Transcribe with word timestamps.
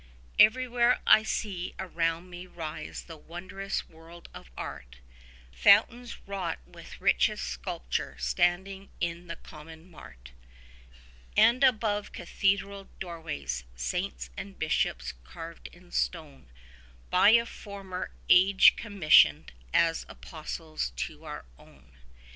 Everywhere 0.39 0.99
I 1.05 1.21
see 1.21 1.75
around 1.77 2.27
me 2.27 2.47
rise 2.47 3.03
the 3.03 3.17
wondrous 3.17 3.87
world 3.87 4.29
of 4.33 4.49
Art: 4.57 4.95
Fountains 5.51 6.17
wrought 6.27 6.57
with 6.65 6.99
richest 6.99 7.43
sculpture 7.45 8.15
standing 8.17 8.89
in 8.99 9.27
the 9.27 9.35
common 9.35 9.87
mart; 9.91 10.31
And 11.37 11.63
above 11.63 12.13
cathedral 12.13 12.89
doorways 12.99 13.63
saints 13.75 14.31
and 14.35 14.57
bishops 14.57 15.13
carved 15.23 15.67
in 15.67 15.91
stone, 15.91 16.47
15 16.47 16.51
By 17.11 17.29
a 17.29 17.45
former 17.45 18.09
age 18.27 18.75
commissioned 18.75 19.51
as 19.71 20.07
apostles 20.09 20.91
to 20.95 21.25
our 21.25 21.45
own. 21.59 21.95